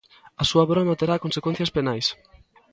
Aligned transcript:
A 0.41 0.43
súa 0.49 0.67
broma 0.71 0.97
terá 0.99 1.21
consecuencias 1.25 1.73
penais. 1.75 2.07